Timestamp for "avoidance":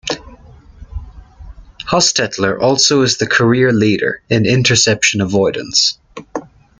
5.21-5.99